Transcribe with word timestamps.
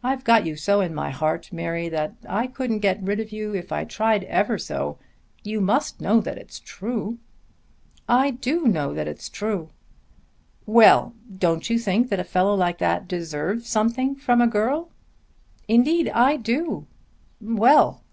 I've 0.00 0.22
got 0.22 0.46
you 0.46 0.54
so 0.54 0.80
in 0.80 0.94
my 0.94 1.10
heart, 1.10 1.52
Mary, 1.52 1.88
that 1.88 2.14
I 2.28 2.46
couldn't 2.46 2.78
get 2.78 3.02
rid 3.02 3.18
of 3.18 3.32
you 3.32 3.52
if 3.52 3.72
I 3.72 3.82
tried 3.82 4.22
ever 4.22 4.58
so. 4.58 4.96
You 5.42 5.60
must 5.60 6.00
know 6.00 6.20
that 6.20 6.38
it's 6.38 6.60
true." 6.60 7.18
"I 8.08 8.30
do 8.30 8.68
know 8.68 8.94
that 8.94 9.08
it's 9.08 9.28
true." 9.28 9.70
"Well! 10.66 11.14
Don't 11.36 11.68
you 11.68 11.80
think 11.80 12.10
that 12.10 12.20
a 12.20 12.22
fellow 12.22 12.54
like 12.54 12.78
that 12.78 13.08
deserves 13.08 13.68
something 13.68 14.14
from 14.14 14.40
a 14.40 14.46
girl?" 14.46 14.90
"Indeed 15.66 16.10
I 16.10 16.36
do." 16.36 16.86
"Well!" 17.40 18.04